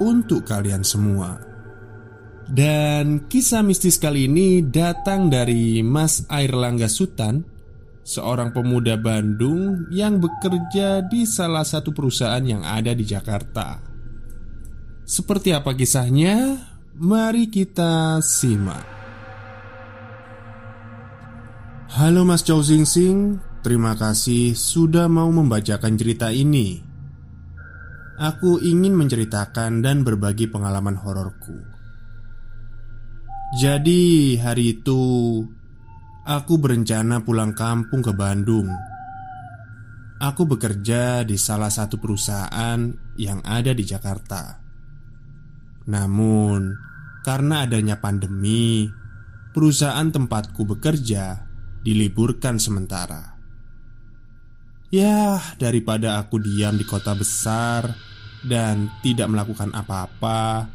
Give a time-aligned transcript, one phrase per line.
[0.00, 1.40] untuk kalian semua.
[2.48, 7.42] Dan kisah mistis kali ini datang dari Mas Airlangga Sutan,
[8.04, 13.80] seorang pemuda Bandung yang bekerja di salah satu perusahaan yang ada di Jakarta.
[15.02, 16.60] Seperti apa kisahnya?
[16.92, 18.84] Mari kita simak.
[21.92, 26.91] Halo Mas Chow Sing Sing, Terima kasih sudah mau membacakan cerita ini.
[28.22, 31.58] Aku ingin menceritakan dan berbagi pengalaman hororku.
[33.58, 35.02] Jadi, hari itu
[36.22, 38.70] aku berencana pulang kampung ke Bandung.
[40.22, 42.78] Aku bekerja di salah satu perusahaan
[43.18, 44.54] yang ada di Jakarta.
[45.90, 46.78] Namun,
[47.26, 48.86] karena adanya pandemi,
[49.50, 51.42] perusahaan tempatku bekerja
[51.82, 53.34] diliburkan sementara.
[54.94, 58.11] Ya, daripada aku diam di kota besar
[58.42, 60.66] dan tidak melakukan apa-apa,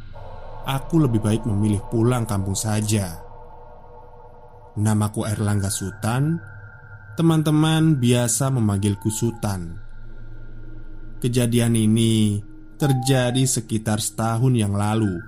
[0.64, 3.20] aku lebih baik memilih pulang kampung saja.
[4.78, 6.38] Namaku Erlangga Sultan.
[7.18, 9.74] Teman-teman biasa memanggilku Sultan.
[11.18, 12.38] Kejadian ini
[12.78, 15.18] terjadi sekitar setahun yang lalu.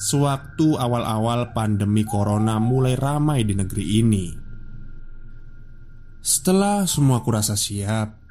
[0.00, 4.26] Sewaktu awal-awal pandemi corona mulai ramai di negeri ini.
[6.24, 8.23] Setelah semua kurasa siap,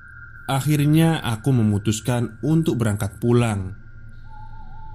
[0.47, 3.75] akhirnya aku memutuskan untuk berangkat pulang.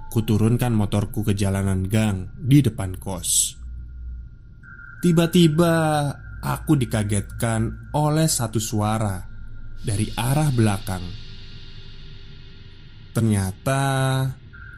[0.09, 3.57] Kuturunkan motorku ke jalanan gang di depan kos.
[5.05, 5.75] Tiba-tiba
[6.41, 9.21] aku dikagetkan oleh satu suara
[9.79, 11.05] dari arah belakang.
[13.13, 13.83] Ternyata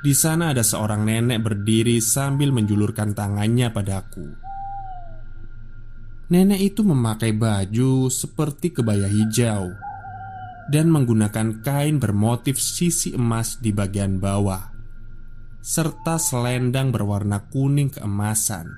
[0.03, 4.29] di sana ada seorang nenek berdiri sambil menjulurkan tangannya padaku.
[6.31, 9.90] Nenek itu memakai baju seperti kebaya hijau
[10.71, 14.71] dan menggunakan kain bermotif sisi emas di bagian bawah,
[15.59, 18.71] serta selendang berwarna kuning keemasan.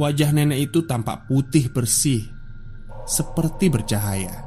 [0.00, 2.24] Wajah nenek itu tampak putih bersih,
[3.04, 4.42] seperti bercahaya.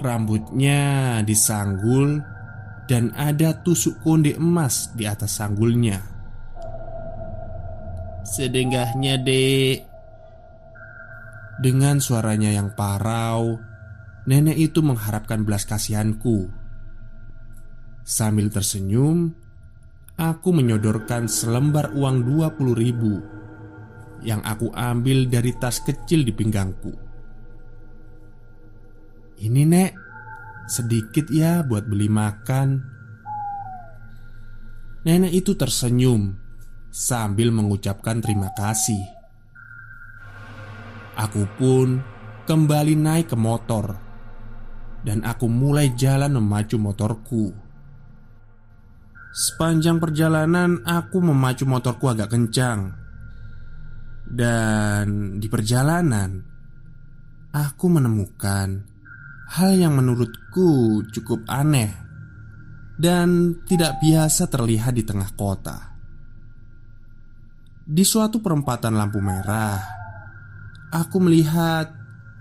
[0.00, 2.22] Rambutnya disanggul,
[2.86, 6.00] dan ada tusuk konde emas di atas sanggulnya.
[8.24, 9.90] Sedengahnya dek
[11.60, 13.69] Dengan suaranya yang parau
[14.30, 16.46] Nenek itu mengharapkan belas kasihanku.
[18.06, 19.34] Sambil tersenyum
[20.14, 23.18] Aku menyodorkan selembar uang 20 ribu
[24.22, 26.94] Yang aku ambil dari tas kecil di pinggangku.
[29.42, 29.90] Ini nek
[30.70, 32.68] Sedikit ya buat beli makan.
[35.02, 36.30] Nenek itu tersenyum
[36.94, 39.02] sambil mengucapkan terima kasih.
[41.18, 41.98] Aku pun
[42.46, 44.09] kembali naik ke motor,
[45.06, 47.52] dan aku mulai jalan memacu motorku.
[49.30, 52.92] Sepanjang perjalanan, aku memacu motorku agak kencang,
[54.26, 56.42] dan di perjalanan
[57.50, 58.68] aku menemukan
[59.50, 61.90] hal yang menurutku cukup aneh
[62.94, 65.78] dan tidak biasa terlihat di tengah kota.
[67.90, 69.82] Di suatu perempatan lampu merah,
[70.94, 71.90] aku melihat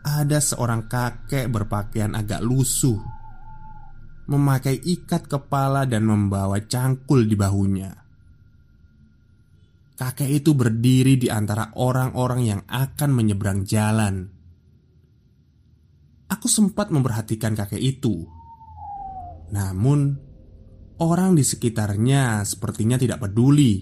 [0.03, 2.99] ada seorang kakek berpakaian agak lusuh,
[4.29, 7.91] memakai ikat kepala dan membawa cangkul di bahunya.
[9.99, 14.31] Kakek itu berdiri di antara orang-orang yang akan menyeberang jalan.
[16.29, 18.23] Aku sempat memperhatikan kakek itu,
[19.51, 20.15] namun
[21.01, 23.81] orang di sekitarnya sepertinya tidak peduli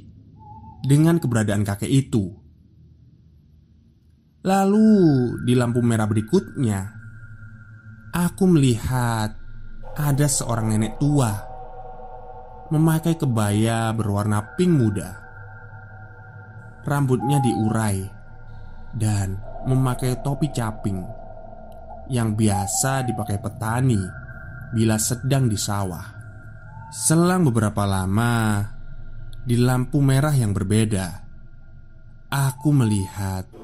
[0.82, 2.47] dengan keberadaan kakek itu.
[4.48, 4.88] Lalu,
[5.44, 6.80] di lampu merah berikutnya,
[8.16, 9.36] aku melihat
[10.00, 11.36] ada seorang nenek tua
[12.72, 15.10] memakai kebaya berwarna pink muda.
[16.88, 18.00] Rambutnya diurai
[18.96, 19.36] dan
[19.68, 21.04] memakai topi caping
[22.08, 24.00] yang biasa dipakai petani
[24.72, 26.08] bila sedang di sawah.
[26.88, 28.64] Selang beberapa lama,
[29.44, 31.08] di lampu merah yang berbeda,
[32.32, 33.57] aku melihat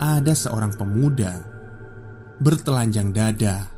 [0.00, 1.56] ada seorang pemuda
[2.36, 3.72] bertelanjang dada,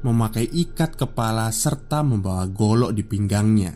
[0.00, 3.74] memakai ikat kepala serta membawa golok di pinggangnya.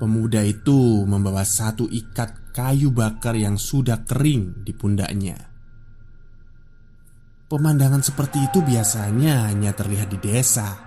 [0.00, 5.36] Pemuda itu membawa satu ikat kayu bakar yang sudah kering di pundaknya.
[7.50, 10.80] Pemandangan seperti itu biasanya hanya terlihat di desa,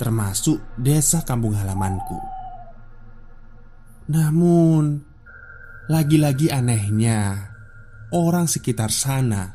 [0.00, 2.18] termasuk desa kampung halamanku.
[4.10, 5.09] Namun,
[5.90, 7.50] lagi-lagi anehnya,
[8.14, 9.50] orang sekitar sana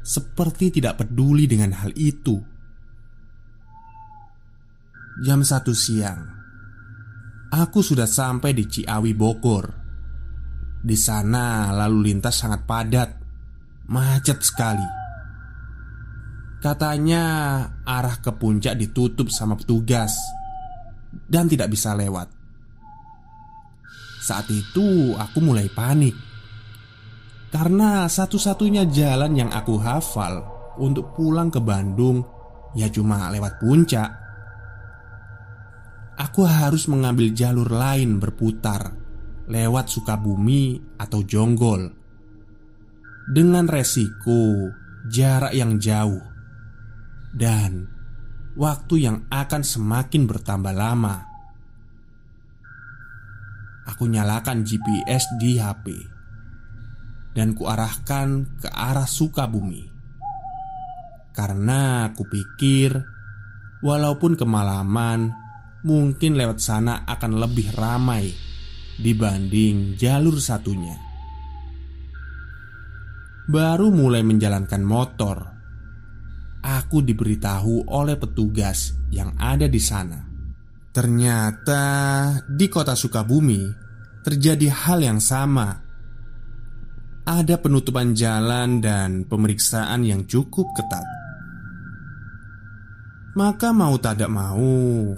[0.00, 2.40] seperti tidak peduli dengan hal itu.
[5.20, 6.24] Jam satu siang,
[7.52, 9.66] Aku sudah sampai di Ciawi Bogor.
[10.78, 13.10] Di sana lalu lintas sangat padat,
[13.92, 14.88] macet sekali.
[16.64, 17.24] Katanya
[17.84, 20.16] arah ke puncak ditutup sama petugas
[21.28, 22.37] dan tidak bisa lewat.
[24.28, 26.12] Saat itu aku mulai panik.
[27.48, 30.44] Karena satu-satunya jalan yang aku hafal
[30.76, 32.20] untuk pulang ke Bandung
[32.76, 34.10] ya cuma lewat puncak.
[36.20, 38.92] Aku harus mengambil jalur lain berputar
[39.48, 41.88] lewat Sukabumi atau Jonggol.
[43.32, 44.68] Dengan resiko
[45.08, 46.20] jarak yang jauh
[47.32, 47.88] dan
[48.60, 51.27] waktu yang akan semakin bertambah lama.
[53.88, 55.96] Aku nyalakan GPS di HP
[57.32, 59.98] dan kuarahkan ke arah Sukabumi
[61.38, 62.98] karena aku pikir
[63.78, 65.30] walaupun kemalaman
[65.86, 68.34] mungkin lewat sana akan lebih ramai
[68.98, 70.98] dibanding jalur satunya.
[73.48, 75.38] Baru mulai menjalankan motor,
[76.60, 80.27] aku diberitahu oleh petugas yang ada di sana.
[80.98, 81.84] Ternyata
[82.42, 83.70] di kota Sukabumi
[84.26, 85.70] terjadi hal yang sama.
[87.22, 91.06] Ada penutupan jalan dan pemeriksaan yang cukup ketat.
[93.38, 95.14] Maka mau tak mau,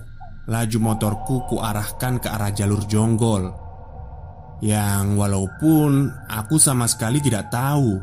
[0.53, 3.49] Laju motorku kuarahkan ke arah jalur jonggol
[4.61, 7.97] Yang walaupun aku sama sekali tidak tahu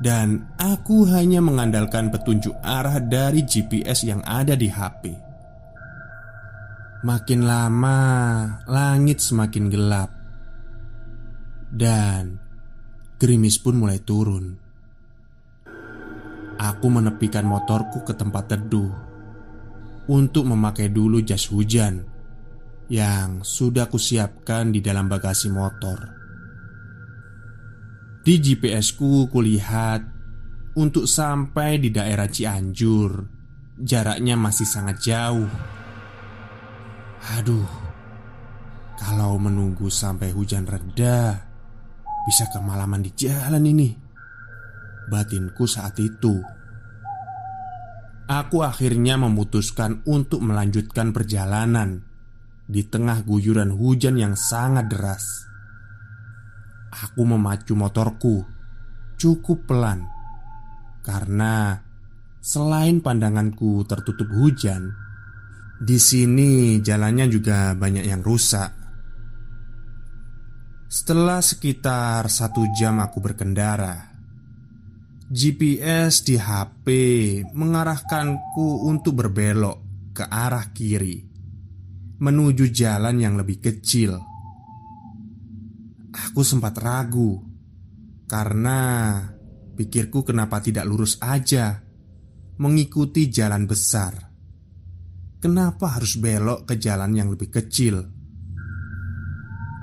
[0.00, 5.29] Dan aku hanya mengandalkan petunjuk arah dari GPS yang ada di HP
[7.00, 7.98] Makin lama
[8.68, 10.12] langit semakin gelap
[11.72, 12.36] Dan
[13.16, 14.52] gerimis pun mulai turun
[16.60, 18.92] Aku menepikan motorku ke tempat teduh
[20.10, 22.02] untuk memakai dulu jas hujan
[22.90, 25.98] yang sudah kusiapkan di dalam bagasi motor.
[28.20, 30.02] Di GPS ku kulihat
[30.76, 33.24] untuk sampai di daerah Cianjur
[33.78, 35.48] jaraknya masih sangat jauh.
[37.20, 37.68] Aduh,
[38.96, 41.36] kalau menunggu sampai hujan reda,
[42.24, 43.90] bisa kemalaman di jalan ini.
[45.10, 46.60] Batinku saat itu
[48.30, 52.06] Aku akhirnya memutuskan untuk melanjutkan perjalanan
[52.62, 55.26] di tengah guyuran hujan yang sangat deras.
[56.94, 58.46] Aku memacu motorku
[59.18, 60.06] cukup pelan
[61.02, 61.82] karena
[62.38, 64.94] selain pandanganku tertutup hujan,
[65.80, 68.68] di sini jalannya juga banyak yang rusak.
[70.92, 74.12] Setelah sekitar satu jam aku berkendara,
[75.32, 76.86] GPS di HP
[77.56, 79.78] mengarahkanku untuk berbelok
[80.12, 81.22] ke arah kiri
[82.20, 84.20] menuju jalan yang lebih kecil.
[86.12, 87.40] Aku sempat ragu
[88.28, 89.16] karena
[89.80, 91.80] pikirku kenapa tidak lurus aja
[92.60, 94.29] mengikuti jalan besar.
[95.40, 97.96] Kenapa harus belok ke jalan yang lebih kecil?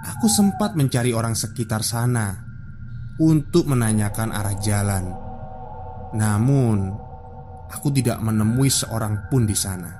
[0.07, 2.31] Aku sempat mencari orang sekitar sana
[3.17, 5.27] untuk menanyakan arah jalan
[6.15, 6.95] namun,
[7.67, 9.91] aku tidak menemui seorang pun di sana.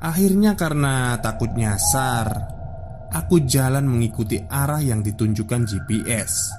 [0.00, 2.26] Akhirnya, karena takut nyasar,
[3.12, 6.50] aku jalan mengikuti arah yang ditunjukkan GPS.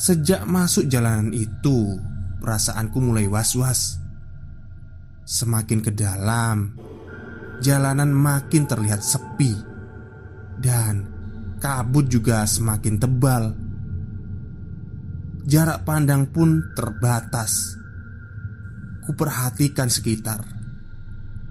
[0.00, 2.00] Sejak masuk jalanan itu,
[2.40, 3.99] perasaanku mulai was-was.
[5.30, 6.74] Semakin ke dalam,
[7.62, 9.54] jalanan makin terlihat sepi,
[10.58, 11.06] dan
[11.62, 13.54] kabut juga semakin tebal
[15.50, 17.74] Jarak pandang pun terbatas.
[19.02, 20.46] Kuperhatikan sekitar.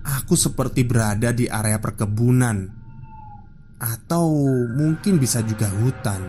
[0.05, 2.69] Aku seperti berada di area perkebunan,
[3.75, 4.29] atau
[4.71, 6.21] mungkin bisa juga hutan.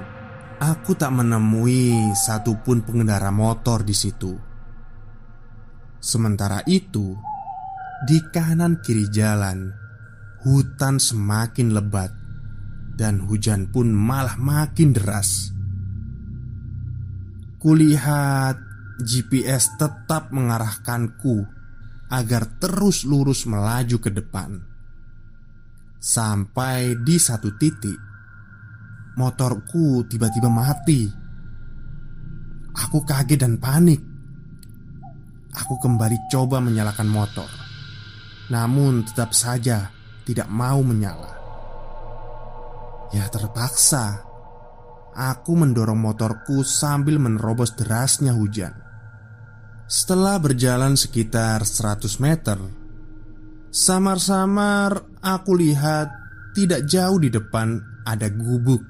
[0.59, 4.35] Aku tak menemui satupun pengendara motor di situ.
[6.02, 7.14] Sementara itu,
[8.00, 9.69] di kanan kiri jalan,
[10.40, 12.09] hutan semakin lebat
[12.97, 15.52] dan hujan pun malah makin deras.
[17.61, 18.57] Kulihat
[19.04, 21.45] GPS tetap mengarahkanku
[22.09, 24.71] agar terus lurus melaju ke depan.
[26.00, 28.00] Sampai di satu titik
[29.21, 31.04] Motorku tiba-tiba mati
[32.73, 34.00] Aku kaget dan panik
[35.52, 37.60] Aku kembali coba menyalakan motor
[38.50, 39.95] Namun tetap saja
[40.26, 41.38] tidak mau menyala
[43.14, 44.26] Ya terpaksa
[45.14, 48.75] Aku mendorong motorku sambil menerobos derasnya hujan
[49.90, 52.59] Setelah berjalan sekitar 100 meter
[53.71, 56.11] Samar-samar aku lihat
[56.59, 58.83] tidak jauh di depan ada gubuk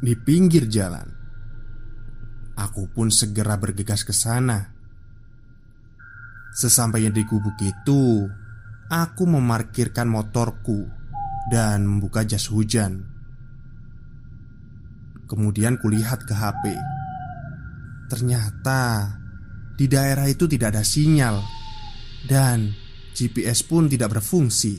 [0.00, 1.04] di pinggir jalan.
[2.56, 4.72] Aku pun segera bergegas ke sana.
[6.52, 8.28] Sesampainya di gubuk itu,
[8.92, 10.84] aku memarkirkan motorku
[11.48, 13.08] dan membuka jas hujan.
[15.24, 16.76] Kemudian kulihat ke HP.
[18.12, 19.08] Ternyata
[19.80, 21.40] di daerah itu tidak ada sinyal
[22.28, 22.68] dan
[23.16, 24.76] GPS pun tidak berfungsi.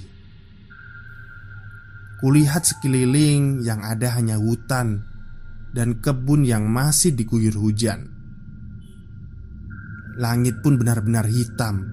[2.22, 5.02] Kulihat sekeliling yang ada hanya hutan
[5.74, 8.14] dan kebun yang masih diguyur hujan.
[10.22, 11.93] Langit pun benar-benar hitam.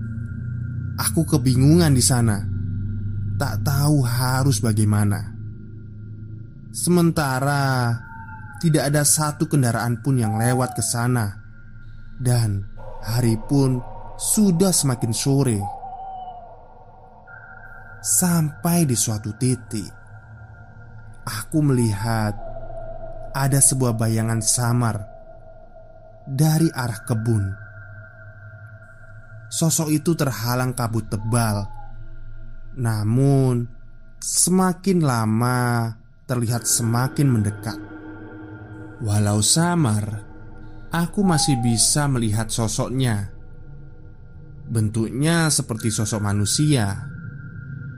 [1.00, 2.44] Aku kebingungan di sana,
[3.40, 5.32] tak tahu harus bagaimana.
[6.76, 7.96] Sementara
[8.60, 11.40] tidak ada satu kendaraan pun yang lewat ke sana,
[12.20, 12.68] dan
[13.00, 13.80] hari pun
[14.20, 15.60] sudah semakin sore.
[18.04, 19.88] Sampai di suatu titik,
[21.24, 22.36] aku melihat
[23.32, 25.00] ada sebuah bayangan samar
[26.28, 27.69] dari arah kebun.
[29.50, 31.66] Sosok itu terhalang kabut tebal,
[32.78, 33.66] namun
[34.22, 35.90] semakin lama
[36.30, 37.74] terlihat semakin mendekat.
[39.02, 40.22] Walau samar,
[40.94, 43.34] aku masih bisa melihat sosoknya.
[44.70, 47.10] Bentuknya seperti sosok manusia,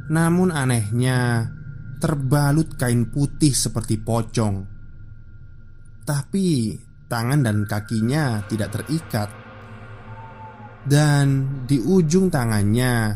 [0.09, 1.53] namun anehnya
[2.01, 4.65] terbalut kain putih seperti pocong.
[6.01, 6.81] Tapi
[7.13, 9.42] tangan dan kakinya tidak terikat
[10.83, 13.15] Dan di ujung tangannya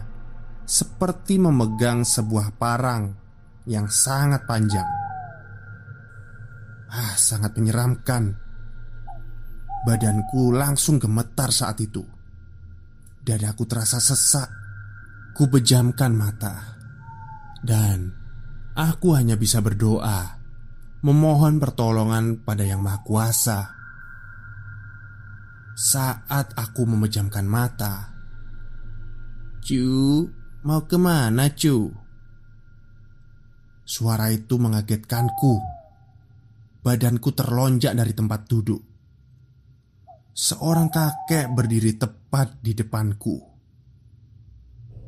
[0.63, 3.11] Seperti memegang sebuah parang
[3.67, 4.87] Yang sangat panjang.
[6.87, 8.31] Ah, sangat menyeramkan.
[9.83, 12.03] Badanku langsung gemetar saat itu.
[13.27, 14.49] Dadaku terasa sesak.
[15.35, 16.79] Ku bejamkan mata.
[17.59, 18.15] Dan
[18.79, 20.37] aku hanya bisa berdoa
[21.05, 23.76] memohon pertolongan pada Yang Maha Kuasa.
[25.77, 28.17] Saat aku memejamkan mata,
[29.61, 30.25] Cu,
[30.65, 31.93] mau ke mana cu?
[33.85, 35.61] Suara itu mengagetkanku.
[36.81, 38.81] Badanku terlonjak dari tempat duduk.
[40.33, 43.37] Seorang kakek berdiri tepat di depanku.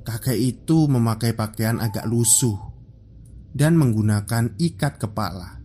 [0.04, 2.56] Kakek itu memakai pakaian agak lusuh
[3.52, 5.57] Dan menggunakan ikat kepala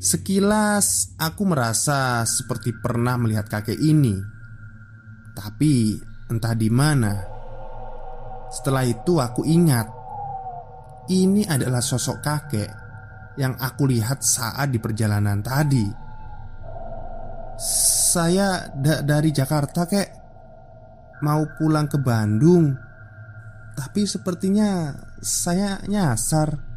[0.00, 4.16] Sekilas aku merasa seperti pernah melihat kakek ini.
[5.36, 6.00] Tapi
[6.32, 7.20] entah di mana
[8.48, 9.86] Setelah itu aku ingat
[11.06, 12.70] Ini adalah sosok kakek
[13.36, 15.84] Yang aku lihat saat di perjalanan tadi.
[17.60, 20.08] Saya da dari Jakarta kek.
[21.20, 22.72] Mau pulang ke Bandung.
[23.76, 26.69] Tapi sepertinya saya nyasar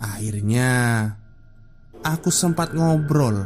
[0.00, 0.70] Akhirnya,
[2.00, 3.36] aku sempat ngobrol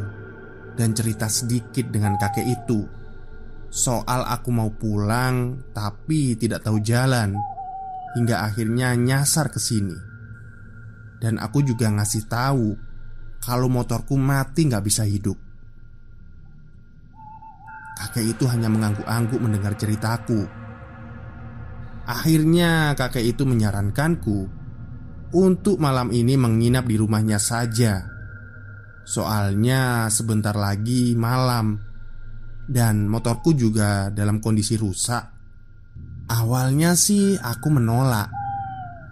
[0.79, 3.05] dan cerita sedikit dengan kakek itu
[3.75, 7.35] soal aku mau pulang tapi tidak tahu jalan
[8.15, 9.99] hingga akhirnya nyasar ke sini.
[11.19, 12.69] Dan aku juga ngasih tahu
[13.43, 15.35] kalau motorku mati nggak bisa hidup.
[17.99, 20.47] Kakek itu hanya mengangguk-angguk mendengar ceritaku.
[22.05, 24.64] Akhirnya kakek itu menyarankanku
[25.35, 28.07] untuk malam ini menginap di rumahnya saja.
[29.03, 31.77] Soalnya sebentar lagi malam
[32.65, 35.35] dan motorku juga dalam kondisi rusak.
[36.31, 38.31] Awalnya sih aku menolak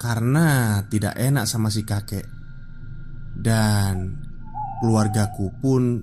[0.00, 2.24] karena tidak enak sama si kakek.
[3.36, 4.16] Dan
[4.80, 6.00] keluargaku pun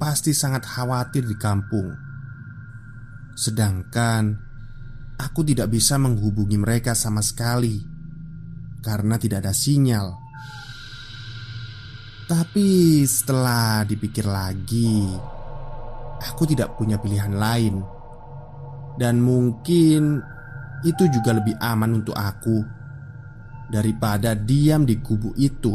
[0.00, 1.92] pasti sangat khawatir di kampung.
[3.36, 4.34] Sedangkan
[5.20, 7.89] aku tidak bisa menghubungi mereka sama sekali
[8.80, 10.16] karena tidak ada sinyal.
[12.26, 15.08] Tapi setelah dipikir lagi,
[16.20, 17.82] aku tidak punya pilihan lain,
[18.96, 20.22] dan mungkin
[20.86, 22.62] itu juga lebih aman untuk aku
[23.68, 25.74] daripada diam di kubu itu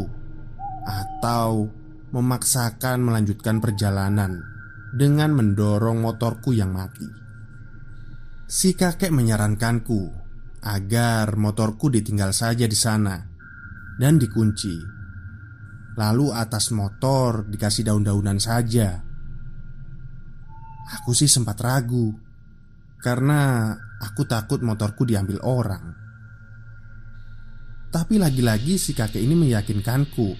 [0.86, 1.68] atau
[2.12, 4.40] memaksakan melanjutkan perjalanan
[4.96, 7.06] dengan mendorong motorku yang mati.
[8.46, 10.25] Si kakek menyarankanku
[10.66, 13.14] agar motorku ditinggal saja di sana
[14.02, 14.98] dan dikunci.
[15.96, 19.00] Lalu atas motor dikasih daun-daunan saja.
[21.00, 22.12] Aku sih sempat ragu
[23.00, 25.84] karena aku takut motorku diambil orang.
[27.88, 30.36] Tapi lagi-lagi si kakek ini meyakinkanku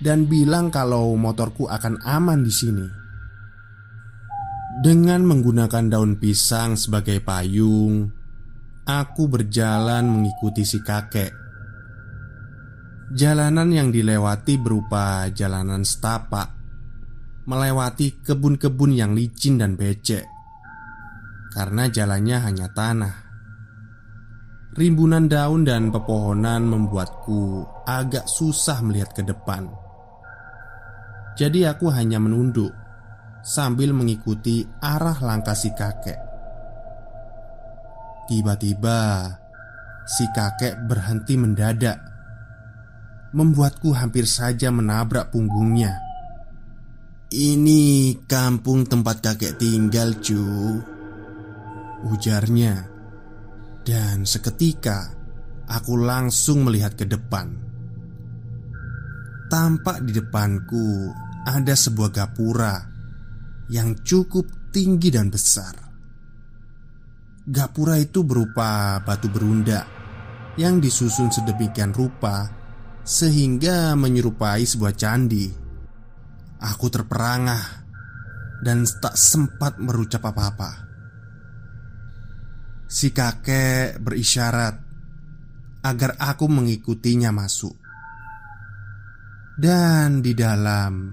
[0.00, 2.88] dan bilang kalau motorku akan aman di sini.
[4.80, 8.19] Dengan menggunakan daun pisang sebagai payung,
[8.98, 11.30] aku berjalan mengikuti si kakek.
[13.14, 16.50] Jalanan yang dilewati berupa jalanan setapak,
[17.46, 20.26] melewati kebun-kebun yang licin dan becek
[21.50, 23.14] karena jalannya hanya tanah.
[24.70, 29.66] Rimbunan daun dan pepohonan membuatku agak susah melihat ke depan.
[31.34, 32.70] Jadi aku hanya menunduk
[33.42, 36.29] sambil mengikuti arah langkah si kakek.
[38.30, 39.26] Tiba-tiba,
[40.06, 41.98] si kakek berhenti mendadak,
[43.34, 45.98] membuatku hampir saja menabrak punggungnya.
[47.34, 50.46] Ini kampung tempat kakek tinggal, cu.
[52.06, 52.86] Ujarnya,
[53.82, 55.10] dan seketika
[55.66, 57.50] aku langsung melihat ke depan.
[59.50, 61.10] Tampak di depanku
[61.50, 62.78] ada sebuah gapura
[63.74, 65.89] yang cukup tinggi dan besar.
[67.48, 69.88] Gapura itu berupa batu berunda
[70.60, 72.52] yang disusun sedemikian rupa
[73.00, 75.48] sehingga menyerupai sebuah candi.
[76.60, 77.80] Aku terperangah
[78.60, 80.84] dan tak sempat merucap apa-apa.
[82.84, 84.76] Si kakek berisyarat
[85.80, 87.72] agar aku mengikutinya masuk.
[89.60, 91.12] Dan di dalam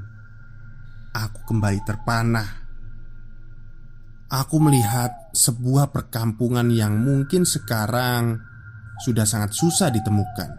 [1.11, 2.49] Aku kembali terpanah
[4.31, 8.41] Aku melihat sebuah perkampungan yang mungkin sekarang
[9.05, 10.49] sudah sangat susah ditemukan.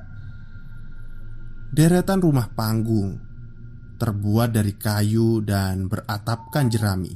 [1.74, 3.18] Deretan rumah panggung
[3.98, 7.12] terbuat dari kayu dan beratapkan jerami.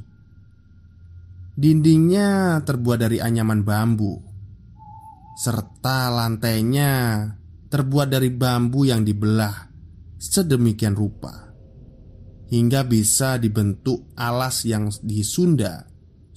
[1.53, 4.18] Dindingnya terbuat dari anyaman bambu,
[5.38, 7.25] serta lantainya
[7.70, 9.70] terbuat dari bambu yang dibelah
[10.20, 11.53] sedemikian rupa
[12.53, 15.91] hingga bisa dibentuk alas yang di Sunda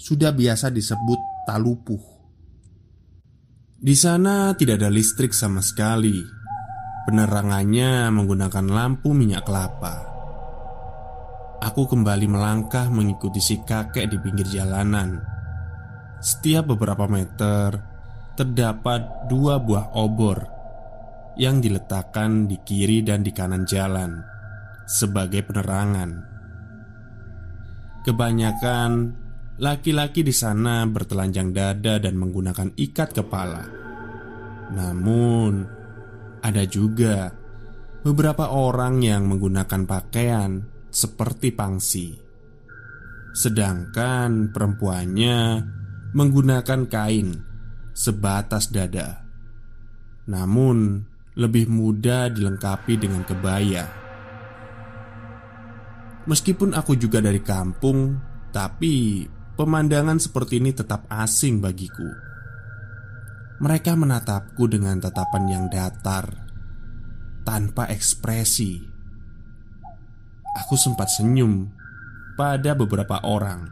[0.05, 1.97] sudah biasa disebut talupuh.
[3.81, 6.21] Di sana tidak ada listrik sama sekali.
[7.09, 10.13] Penerangannya menggunakan lampu minyak kelapa.
[11.57, 15.25] Aku kembali melangkah mengikuti si kakek di pinggir jalanan.
[16.21, 17.73] Setiap beberapa meter
[18.37, 20.37] terdapat dua buah obor
[21.41, 24.21] yang diletakkan di kiri dan di kanan jalan
[24.85, 26.09] sebagai penerangan.
[28.05, 29.24] Kebanyakan
[29.59, 33.63] laki-laki di sana bertelanjang dada dan menggunakan ikat kepala.
[34.73, 35.51] Namun,
[36.41, 37.29] ada juga
[38.01, 42.15] beberapa orang yang menggunakan pakaian seperti pangsi,
[43.35, 45.39] sedangkan perempuannya
[46.15, 47.29] menggunakan kain
[47.91, 49.25] sebatas dada
[50.25, 51.05] namun
[51.37, 53.85] lebih mudah dilengkapi dengan kebaya.
[56.25, 58.17] Meskipun aku juga dari kampung,
[58.49, 59.21] tapi
[59.55, 62.07] pemandangan seperti ini tetap asing bagiku.
[63.55, 66.27] Mereka menatapku dengan tatapan yang datar,
[67.47, 68.83] tanpa ekspresi.
[70.59, 71.71] Aku sempat senyum
[72.35, 73.63] pada beberapa orang,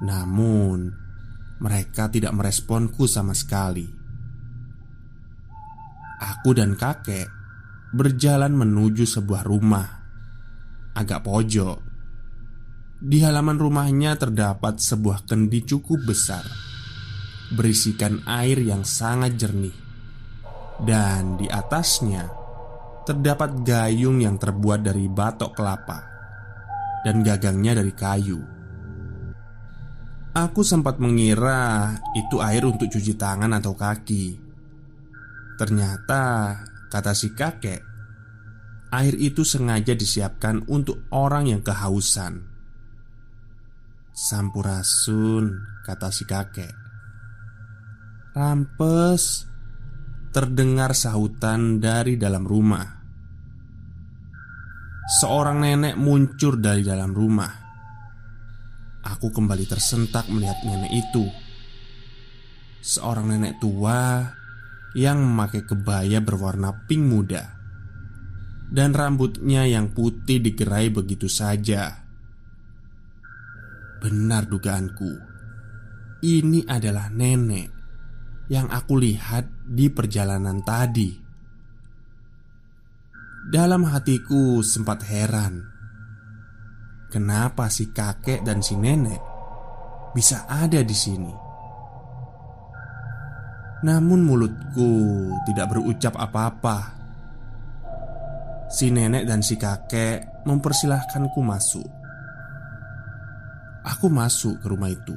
[0.00, 0.88] namun
[1.60, 3.84] mereka tidak meresponku sama sekali.
[6.20, 7.28] Aku dan kakek
[7.92, 9.88] berjalan menuju sebuah rumah
[10.94, 11.89] agak pojok.
[13.00, 16.44] Di halaman rumahnya terdapat sebuah kendi cukup besar,
[17.56, 19.72] berisikan air yang sangat jernih,
[20.84, 22.28] dan di atasnya
[23.08, 25.98] terdapat gayung yang terbuat dari batok kelapa
[27.00, 28.40] dan gagangnya dari kayu.
[30.36, 34.50] Aku sempat mengira itu air untuk cuci tangan atau kaki
[35.60, 36.56] Ternyata,
[36.88, 37.84] kata si kakek,
[38.96, 42.49] air itu sengaja disiapkan untuk orang yang kehausan.
[44.20, 46.76] Sampurasun, kata si kakek.
[48.36, 49.48] Rampes,
[50.28, 52.84] terdengar sahutan dari dalam rumah.
[55.24, 57.48] Seorang nenek muncul dari dalam rumah.
[59.08, 61.24] Aku kembali tersentak melihat nenek itu.
[62.84, 64.20] Seorang nenek tua
[65.00, 67.56] yang memakai kebaya berwarna pink muda
[68.68, 71.99] dan rambutnya yang putih digerai begitu saja.
[74.00, 75.12] Benar dugaanku,
[76.24, 77.68] ini adalah nenek
[78.48, 81.20] yang aku lihat di perjalanan tadi.
[83.52, 85.68] Dalam hatiku sempat heran,
[87.12, 89.20] kenapa si kakek dan si nenek
[90.16, 91.34] bisa ada di sini.
[93.84, 94.92] Namun mulutku
[95.44, 96.96] tidak berucap apa-apa.
[98.72, 101.99] Si nenek dan si kakek mempersilahkanku masuk.
[103.80, 105.16] Aku masuk ke rumah itu.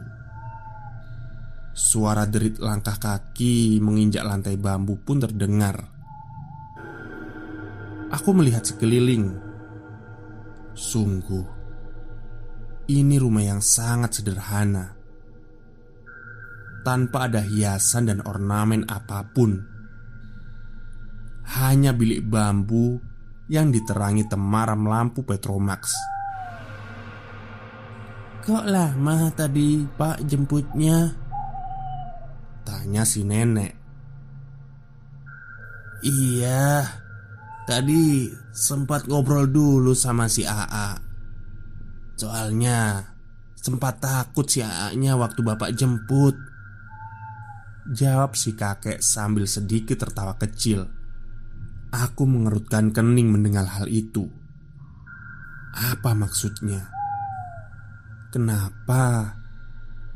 [1.73, 5.89] Suara derit langkah kaki menginjak lantai bambu pun terdengar.
[8.13, 9.33] Aku melihat sekeliling.
[10.77, 11.45] Sungguh,
[12.93, 14.93] ini rumah yang sangat sederhana,
[16.85, 19.57] tanpa ada hiasan dan ornamen apa pun.
[21.57, 23.01] Hanya bilik bambu
[23.49, 26.12] yang diterangi temaram lampu Petromax.
[28.43, 31.15] Kok lama tadi pak jemputnya?
[32.67, 33.71] Tanya si nenek
[36.03, 36.83] Iya
[37.63, 40.99] Tadi sempat ngobrol dulu sama si AA
[42.19, 43.07] Soalnya
[43.55, 46.35] Sempat takut si AA-nya waktu bapak jemput
[47.95, 50.83] Jawab si kakek sambil sedikit tertawa kecil
[51.93, 54.25] Aku mengerutkan kening mendengar hal itu.
[55.77, 56.89] Apa maksudnya?
[58.33, 59.29] Kenapa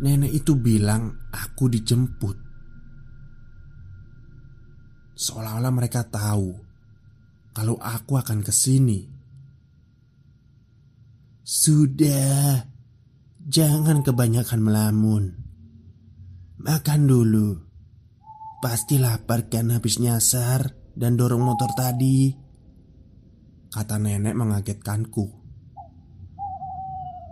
[0.01, 2.37] nenek itu bilang aku dijemput?
[5.13, 6.49] Seolah-olah mereka tahu
[7.53, 9.05] kalau aku akan ke sini.
[11.45, 12.65] Sudah,
[13.45, 15.23] jangan kebanyakan melamun.
[16.57, 17.53] Makan dulu.
[18.65, 22.33] Pasti lapar kan habis nyasar dan dorong motor tadi
[23.69, 25.36] Kata nenek mengagetkanku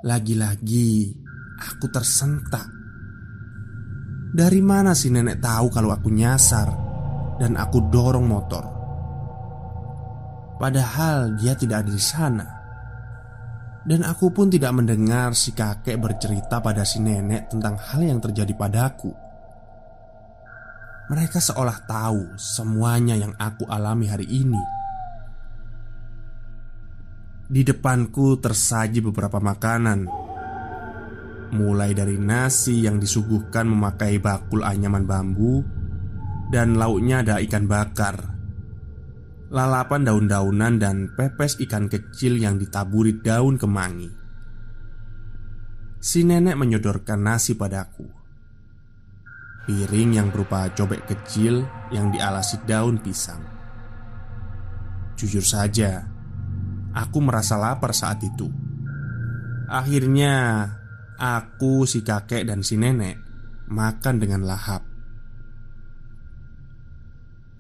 [0.06, 1.10] Lagi-lagi
[1.58, 2.70] aku tersentak.
[4.36, 6.68] Dari mana si nenek tahu kalau aku nyasar
[7.42, 8.64] Dan aku dorong motor?
[10.62, 12.48] Padahal dia tidak ada di sana.
[13.82, 18.54] Dan aku pun tidak mendengar si kakek bercerita pada si nenek tentang hal yang terjadi
[18.56, 19.12] padaku.
[21.12, 24.75] Mereka seolah tahu semuanya yang aku alami hari ini.
[27.46, 30.10] Di depanku tersaji beberapa makanan,
[31.54, 35.62] mulai dari nasi yang disuguhkan memakai bakul anyaman bambu,
[36.50, 38.18] dan lauknya ada ikan bakar,
[39.54, 44.10] lalapan daun-daunan, dan pepes ikan kecil yang ditaburi daun kemangi.
[46.02, 48.26] Si nenek menyodorkan nasi padaku
[49.66, 53.42] piring yang berupa cobek kecil yang dialasi daun pisang.
[55.18, 56.06] Jujur saja,
[56.96, 58.48] aku merasa lapar saat itu.
[59.68, 60.66] Akhirnya,
[61.20, 63.20] aku, si kakek, dan si nenek
[63.70, 64.82] makan dengan lahap.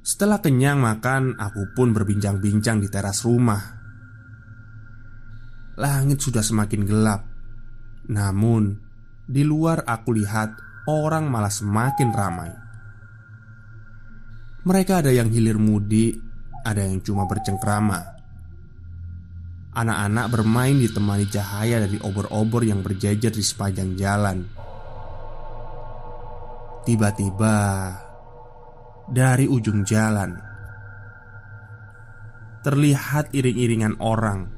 [0.05, 3.61] Setelah kenyang makan, aku pun berbincang-bincang di teras rumah.
[5.81, 7.25] Langit sudah semakin gelap,
[8.07, 8.79] namun
[9.25, 12.51] di luar aku lihat orang malah semakin ramai.
[14.65, 16.21] Mereka ada yang hilir mudik,
[16.61, 18.14] ada yang cuma bercengkrama.
[19.75, 24.47] Anak-anak bermain ditemani cahaya dari obor-obor yang berjajar di sepanjang jalan.
[26.87, 27.57] Tiba-tiba,
[29.11, 30.31] dari ujung jalan
[32.65, 34.49] terlihat iring-iringan orang.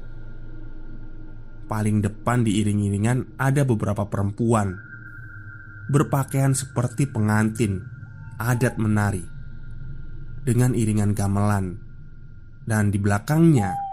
[1.68, 4.72] Paling depan di iring-iringan ada beberapa perempuan
[5.92, 7.84] berpakaian seperti pengantin
[8.40, 9.24] adat menari
[10.46, 11.76] dengan iringan gamelan,
[12.64, 13.87] dan di belakangnya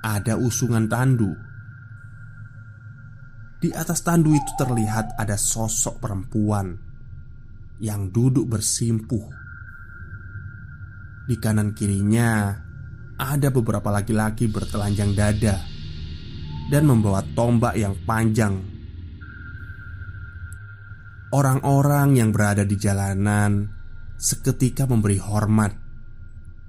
[0.00, 1.32] ada usungan tandu.
[3.60, 6.76] Di atas tandu itu terlihat ada sosok perempuan
[7.80, 9.28] yang duduk bersimpuh.
[11.28, 12.56] Di kanan kirinya
[13.20, 15.60] ada beberapa laki-laki bertelanjang dada
[16.72, 18.70] dan membawa tombak yang panjang
[21.30, 23.70] Orang-orang yang berada di jalanan
[24.18, 25.70] seketika memberi hormat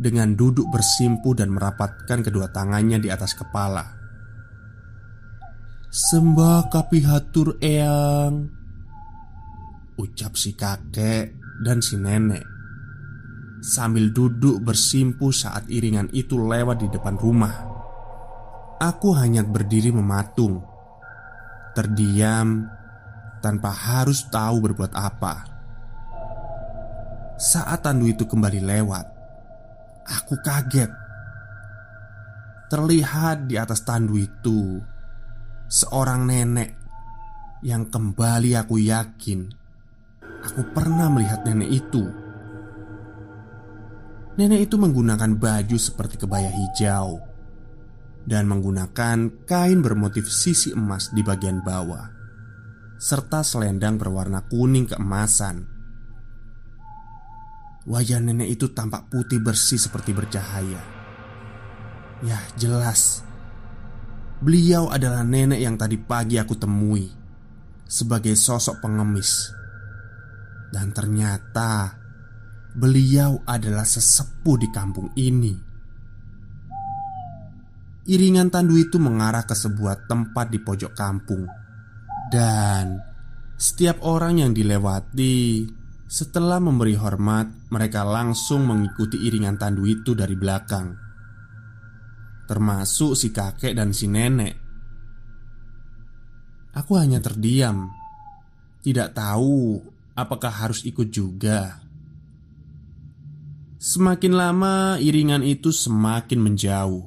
[0.02, 4.02] dengan duduk bersimpuh dan merapatkan kedua tangannya di atas kepala.
[5.92, 8.48] Sembah kapihatur eyang
[10.00, 12.48] Ucap si kakek dan si nenek
[13.60, 17.56] Sambil duduk bersimpuh saat iringan itu lewat di depan rumah
[18.80, 20.64] Aku hanya berdiri mematung
[21.76, 22.72] Terdiam
[23.42, 25.36] tanpa harus tahu berbuat apa.
[27.42, 29.06] Saat tandu itu kembali lewat,
[30.08, 30.92] aku kaget.
[32.72, 34.80] Terlihat di atas tandu itu
[35.68, 36.72] seorang nenek
[37.62, 39.46] yang kembali aku yakin
[40.42, 42.04] aku pernah melihat nenek itu
[44.32, 47.20] Nenek itu menggunakan baju seperti kebaya hijau
[48.24, 52.08] dan menggunakan kain bermotif sisi emas di bagian bawah,
[52.96, 55.68] serta selendang berwarna kuning keemasan.
[57.82, 60.82] Wajah nenek itu tampak putih bersih seperti bercahaya.
[62.22, 63.26] Ya, jelas
[64.41, 67.06] beliau adalah nenek yang tadi pagi aku temui
[67.86, 69.54] sebagai sosok pengemis,
[70.74, 71.98] dan ternyata
[72.74, 75.54] beliau adalah sesepuh di kampung ini.
[78.02, 81.46] Iringan tandu itu mengarah ke sebuah tempat di pojok kampung,
[82.34, 82.98] dan
[83.58, 85.70] setiap orang yang dilewati
[86.12, 90.91] setelah memberi hormat, mereka langsung mengikuti iringan tandu itu dari belakang,
[92.52, 94.60] termasuk si kakek dan si nenek.
[96.76, 97.88] Aku hanya terdiam,
[98.84, 99.80] tidak tahu
[100.12, 101.80] apakah harus ikut juga.
[103.80, 107.02] Semakin lama iringan itu semakin menjauh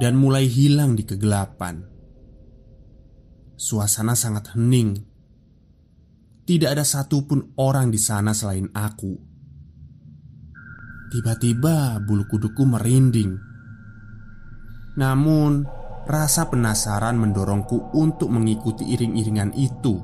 [0.00, 1.84] Dan mulai hilang di kegelapan
[3.60, 5.09] Suasana sangat hening
[6.50, 9.14] Tidak ada satupun orang di sana selain aku
[11.14, 13.38] Tiba-tiba bulu kuduku merinding
[14.98, 15.62] Namun
[16.10, 19.94] rasa penasaran mendorongku untuk mengikuti iring-iringan itu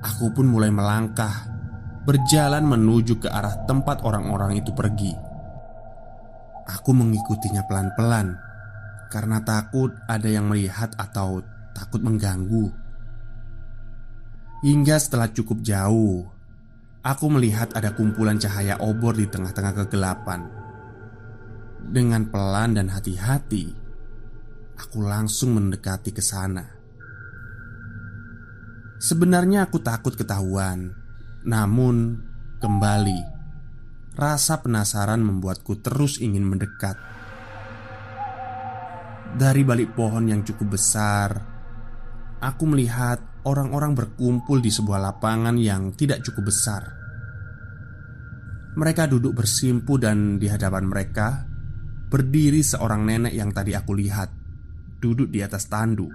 [0.00, 1.52] Aku pun mulai melangkah
[2.06, 5.10] berjalan menuju ke arah tempat orang-orang itu pergi.
[6.70, 8.38] Aku mengikutinya pelan-pelan
[9.10, 11.42] karena takut ada yang melihat atau
[11.74, 12.85] takut mengganggu.
[14.66, 16.26] Hingga setelah cukup jauh,
[17.06, 20.42] aku melihat ada kumpulan cahaya obor di tengah-tengah kegelapan.
[21.86, 23.70] Dengan pelan dan hati-hati,
[24.74, 26.66] aku langsung mendekati ke sana.
[28.98, 31.06] Sebenarnya aku takut ketahuan
[31.46, 32.26] namun,
[32.58, 33.22] kembali
[34.18, 36.98] rasa penasaran membuatku terus ingin mendekat.
[39.38, 41.38] Dari balik pohon yang cukup besar,
[42.42, 46.82] aku melihat orang-orang berkumpul di sebuah lapangan yang tidak cukup besar.
[48.76, 51.46] Mereka duduk bersimpu, dan di hadapan mereka
[52.10, 54.28] berdiri seorang nenek yang tadi aku lihat
[55.00, 56.10] duduk di atas tandu.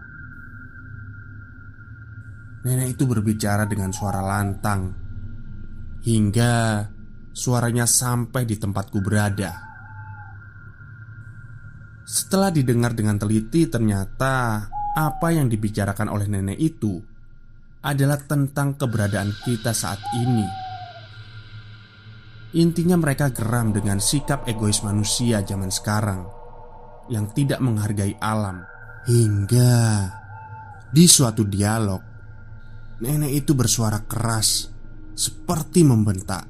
[2.61, 4.93] Nenek itu berbicara dengan suara lantang
[6.05, 6.85] Hingga
[7.33, 9.49] suaranya sampai di tempatku berada
[12.05, 17.01] Setelah didengar dengan teliti ternyata Apa yang dibicarakan oleh nenek itu
[17.81, 20.45] Adalah tentang keberadaan kita saat ini
[22.61, 26.27] Intinya mereka geram dengan sikap egois manusia zaman sekarang
[27.09, 28.61] Yang tidak menghargai alam
[29.09, 29.81] Hingga
[30.91, 32.01] di suatu dialog
[33.01, 34.69] Nenek itu bersuara keras
[35.17, 36.45] seperti membentak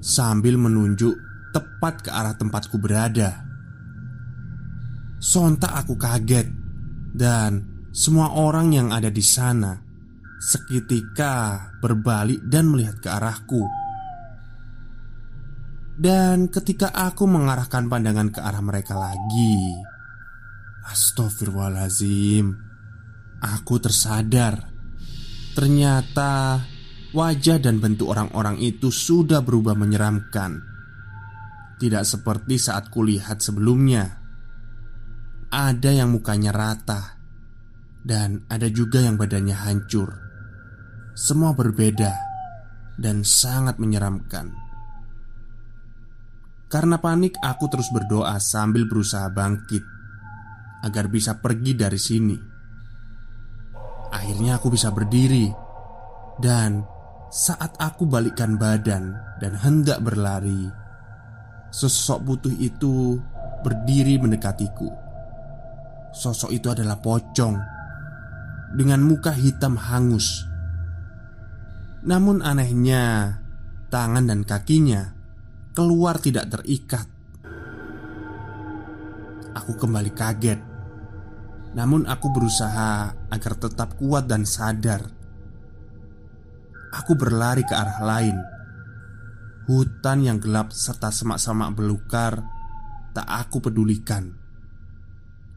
[0.00, 1.12] sambil menunjuk
[1.52, 3.44] tepat ke arah tempatku berada.
[5.20, 6.48] Sontak aku kaget
[7.12, 9.76] dan semua orang yang ada di sana
[10.40, 13.68] seketika berbalik dan melihat ke arahku.
[16.00, 19.76] Dan ketika aku mengarahkan pandangan ke arah mereka lagi,
[20.88, 22.56] astagfirullahalazim,
[23.44, 24.72] aku tersadar.
[25.52, 26.64] Ternyata
[27.10, 30.62] Wajah dan bentuk orang-orang itu sudah berubah menyeramkan.
[31.74, 34.06] Tidak seperti saat kulihat sebelumnya.
[35.50, 37.18] Ada yang mukanya rata
[38.06, 40.29] Dan ada juga yang badannya hancur
[41.16, 42.12] Semua berbeda
[42.98, 44.52] Dan sangat menyeramkan
[46.70, 49.82] Karena panik aku terus berdoa sambil berusaha bangkit
[50.86, 52.36] Agar bisa pergi dari sini
[54.10, 55.50] Akhirnya aku bisa berdiri
[56.40, 60.66] Dan saat aku balikkan badan dan hendak berlari,
[61.70, 63.22] sosok putih itu
[63.62, 64.90] berdiri mendekatiku.
[66.10, 67.54] Sosok itu adalah pocong
[68.74, 70.42] dengan muka hitam hangus.
[72.00, 73.36] Namun anehnya,
[73.92, 75.12] tangan dan kakinya
[75.76, 77.06] keluar tidak terikat.
[79.56, 80.60] Aku kembali kaget.
[81.76, 85.20] Namun aku berusaha agar tetap kuat dan sadar
[86.90, 88.34] Aku berlari ke arah lain.
[89.70, 92.42] Hutan yang gelap serta semak-semak belukar
[93.14, 94.34] tak aku pedulikan.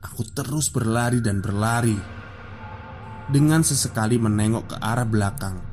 [0.06, 1.98] Aku terus berlari dan berlari
[3.34, 5.73] dengan sesekali menengok ke arah belakang.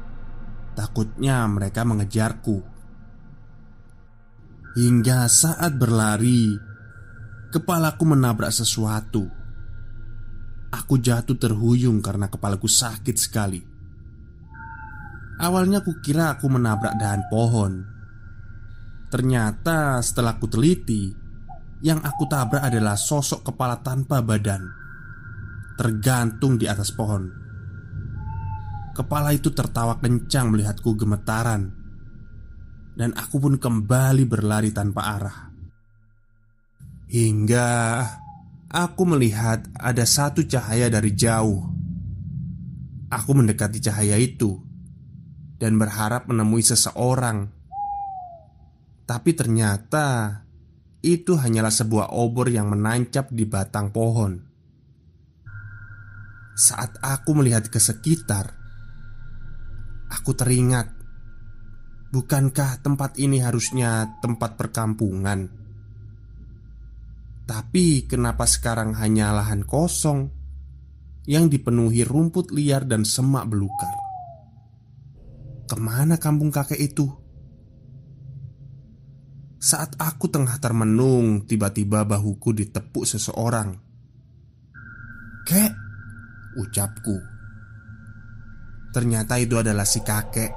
[0.74, 2.62] Takutnya mereka mengejarku.
[4.78, 6.54] Hingga saat berlari,
[7.50, 9.26] kepalaku menabrak sesuatu.
[10.70, 13.70] Aku jatuh terhuyung karena kepalaku sakit sekali.
[15.40, 17.80] Awalnya kukira aku menabrak dahan pohon
[19.08, 21.16] Ternyata setelah ku teliti
[21.80, 24.68] Yang aku tabrak adalah sosok kepala tanpa badan
[25.80, 27.32] Tergantung di atas pohon
[28.90, 31.70] Kepala itu tertawa kencang melihatku gemetaran.
[32.98, 35.38] Dan aku pun kembali berlari tanpa arah.
[37.10, 37.70] Hingga
[38.70, 41.70] aku melihat ada satu cahaya dari jauh.
[43.10, 44.54] Aku mendekati cahaya itu
[45.58, 47.50] Dan berharap menemui seseorang.
[49.04, 50.38] Tapi ternyata
[51.02, 54.38] itu hanyalah sebuah obor yang menancap di batang pohon.
[56.54, 58.59] Saat aku melihat ke sekitar,
[60.10, 60.90] aku teringat,
[62.10, 65.46] bukankah tempat ini harusnya tempat perkampungan?
[67.46, 70.30] Tapi kenapa sekarang hanya lahan kosong
[71.26, 73.94] yang dipenuhi rumput liar dan semak belukar?
[75.66, 77.06] Ke mana kampung kakek itu?
[79.60, 83.76] Saat aku tengah termenung, tiba-tiba bahuku ditepuk seseorang.
[85.44, 85.72] "Kek,"
[86.56, 87.39] ucapku.
[88.90, 90.50] Ternyata itu adalah si kakek.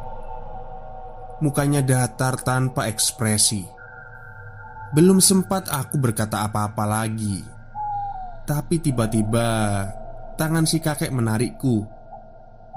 [1.45, 3.61] Mukanya datar tanpa ekspresi.
[4.93, 7.41] Belum sempat aku berkata apa-apa lagi.
[8.45, 9.47] Tapi tiba-tiba
[10.33, 11.85] tangan si kakek menarikku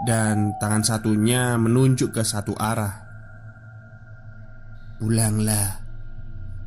[0.05, 3.05] dan tangan satunya menunjuk ke satu arah.
[5.01, 5.81] Pulanglah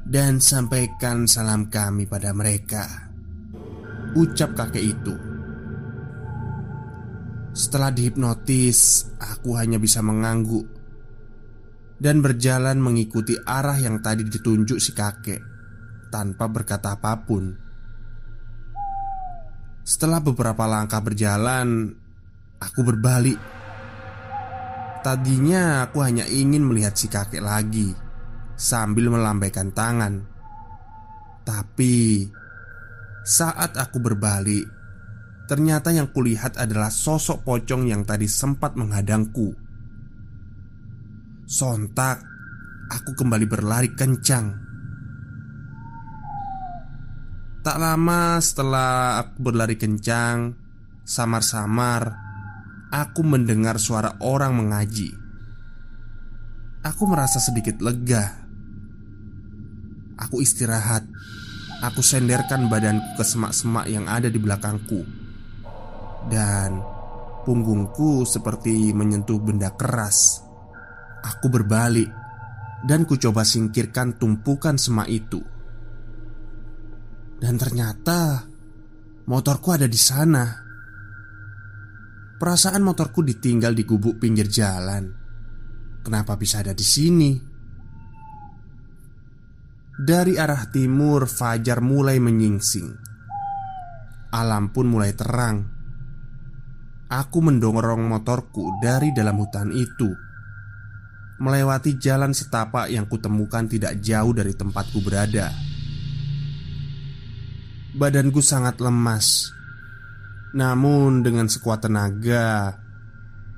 [0.06, 2.86] dan sampaikan salam kami pada mereka.
[4.18, 5.29] Ucap kakek itu.
[7.50, 10.70] Setelah dihipnotis, aku hanya bisa mengangguk
[12.00, 15.44] dan berjalan mengikuti arah yang tadi ditunjuk si kakek
[16.08, 17.54] tanpa berkata apa pun.
[19.84, 21.92] Setelah beberapa langkah berjalan,
[22.62, 23.40] aku berbalik.
[25.00, 27.92] Tadinya aku hanya ingin melihat si kakek lagi
[28.60, 30.24] sambil melambaikan tangan.
[31.44, 32.28] Tapi
[33.26, 34.79] saat aku berbalik,
[35.50, 39.58] ternyata yang kulihat adalah sosok pocong yang tadi sempat menghadangku.
[41.50, 42.22] Sontak,
[42.94, 44.70] aku kembali berlari kencang.
[47.66, 50.54] Tak lama setelah aku berlari kencang,
[51.02, 52.14] samar-samar
[52.94, 55.10] aku mendengar suara orang mengaji.
[56.80, 58.40] Aku merasa sedikit lega
[60.16, 61.04] Aku istirahat
[61.84, 65.19] Aku senderkan badanku ke semak-semak yang ada di belakangku
[66.28, 66.84] Dan
[67.48, 70.44] punggungku seperti menyentuh benda keras
[71.24, 72.12] Aku berbalik
[72.84, 75.40] Dan ku coba singkirkan tumpukan semak itu
[77.40, 78.44] Dan ternyata
[79.30, 80.44] Motorku ada di sana
[82.40, 85.20] Perasaan motorku ditinggal di gubuk pinggir jalan
[86.04, 87.32] Kenapa bisa ada di sini?
[90.00, 92.88] Dari arah timur, fajar mulai menyingsing.
[94.32, 95.79] Alam pun mulai terang.
[97.10, 100.14] Aku mendorong motorku dari dalam hutan itu,
[101.42, 105.50] melewati jalan setapak yang kutemukan tidak jauh dari tempatku berada.
[107.98, 109.50] Badanku sangat lemas,
[110.54, 112.78] namun dengan sekuat tenaga,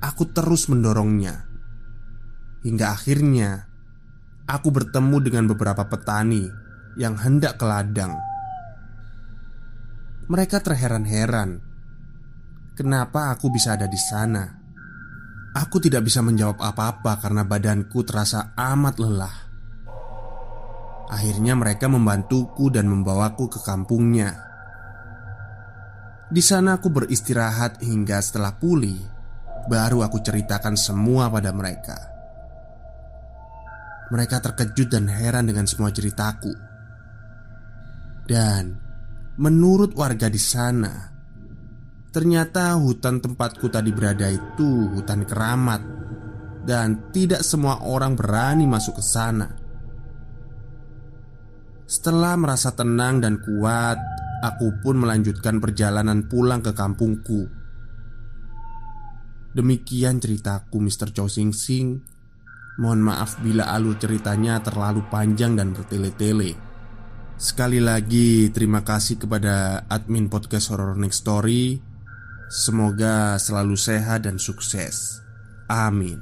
[0.00, 1.52] aku terus mendorongnya
[2.62, 3.66] hingga akhirnya
[4.46, 6.46] aku bertemu dengan beberapa petani
[6.96, 8.14] yang hendak ke ladang.
[10.30, 11.60] Mereka terheran-heran,
[12.72, 14.44] kenapa aku bisa ada di sana.
[15.52, 19.36] Aku tidak bisa menjawab apa-apa karena badanku terasa amat lelah.
[21.12, 24.32] Akhirnya, mereka membantuku dan membawaku ke kampungnya.
[26.32, 28.96] Di sana, aku beristirahat hingga setelah pulih,
[29.68, 32.00] baru aku ceritakan semua pada mereka.
[34.08, 36.52] Mereka terkejut dan heran dengan semua ceritaku.
[38.24, 38.72] Dan
[39.36, 41.11] menurut warga di sana,
[42.12, 45.80] ternyata hutan tempatku tadi berada itu hutan keramat
[46.62, 49.48] dan tidak semua orang berani masuk ke sana.
[51.88, 53.98] Setelah merasa tenang dan kuat,
[54.44, 57.48] aku pun melanjutkan perjalanan pulang ke kampungku.
[59.52, 61.12] Demikian ceritaku Mr.
[61.12, 62.12] Chow Sing Sing
[62.80, 66.56] Mohon maaf bila alur ceritanya terlalu panjang dan bertele-tele.
[67.36, 71.91] Sekali lagi terima kasih kepada admin podcast Horror Next Story.
[72.52, 75.24] Semoga selalu sehat dan sukses.
[75.72, 76.20] Amin.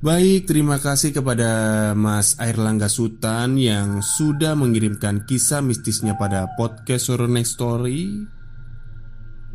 [0.00, 7.28] Baik, terima kasih kepada Mas Airlangga Sultan yang sudah mengirimkan kisah mistisnya pada podcast Horror
[7.28, 8.24] Next Story.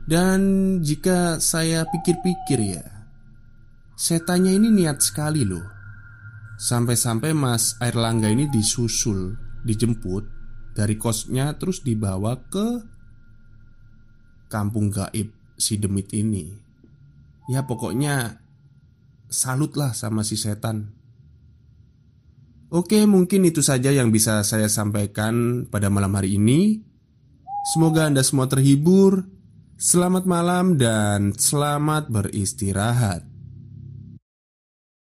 [0.06, 0.40] Dan
[0.86, 2.86] jika saya pikir-pikir ya,
[3.98, 5.66] Setannya ini niat sekali loh
[6.62, 9.34] Sampai-sampai Mas Airlangga ini disusul
[9.66, 10.30] Dijemput
[10.78, 12.95] Dari kosnya terus dibawa ke
[14.48, 16.50] Kampung gaib si demit ini.
[17.50, 18.46] Ya pokoknya
[19.36, 20.96] Salut lah sama si setan.
[22.72, 26.80] Oke mungkin itu saja yang bisa saya sampaikan pada malam hari ini.
[27.74, 29.28] Semoga Anda semua terhibur.
[29.76, 33.35] Selamat malam dan selamat beristirahat